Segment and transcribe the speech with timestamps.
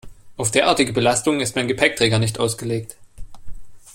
[0.35, 2.97] Auf derartige Belastungen ist mein Gepäckträger nicht ausgelegt.